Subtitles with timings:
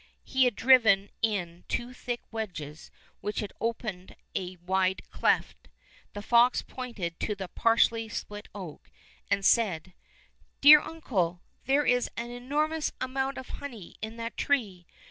[0.23, 5.67] He had driven in two thick wedges which had opened a wide cleft.
[6.13, 8.89] The fox pointed to the partially split oak,
[9.29, 9.93] and said,
[10.59, 14.87] ''Dear uncle, there is an enormous amount of honey in that tree.